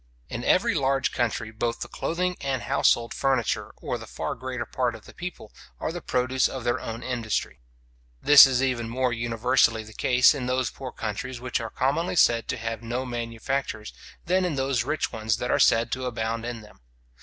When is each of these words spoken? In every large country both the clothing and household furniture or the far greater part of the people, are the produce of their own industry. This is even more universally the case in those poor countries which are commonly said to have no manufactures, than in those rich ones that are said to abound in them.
In 0.29 0.43
every 0.43 0.73
large 0.73 1.11
country 1.11 1.51
both 1.51 1.81
the 1.81 1.87
clothing 1.87 2.35
and 2.41 2.63
household 2.63 3.13
furniture 3.13 3.71
or 3.83 3.99
the 3.99 4.07
far 4.07 4.33
greater 4.33 4.65
part 4.65 4.95
of 4.95 5.05
the 5.05 5.13
people, 5.13 5.53
are 5.79 5.91
the 5.91 6.01
produce 6.01 6.47
of 6.47 6.63
their 6.63 6.79
own 6.79 7.03
industry. 7.03 7.59
This 8.19 8.47
is 8.47 8.63
even 8.63 8.89
more 8.89 9.13
universally 9.13 9.83
the 9.83 9.93
case 9.93 10.33
in 10.33 10.47
those 10.47 10.71
poor 10.71 10.91
countries 10.91 11.39
which 11.39 11.59
are 11.61 11.69
commonly 11.69 12.15
said 12.15 12.47
to 12.47 12.57
have 12.57 12.81
no 12.81 13.05
manufactures, 13.05 13.93
than 14.25 14.43
in 14.43 14.55
those 14.55 14.83
rich 14.83 15.11
ones 15.13 15.37
that 15.37 15.51
are 15.51 15.59
said 15.59 15.91
to 15.91 16.05
abound 16.07 16.47
in 16.47 16.61
them. 16.61 16.79